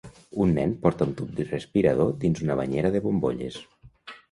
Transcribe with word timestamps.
Un 0.45 0.53
nen 0.59 0.71
porta 0.85 1.07
un 1.09 1.11
tub 1.19 1.43
respirador 1.51 2.11
dins 2.25 2.41
d'una 2.43 2.59
banyera 2.63 2.95
de 2.99 3.05
bombolles 3.07 3.63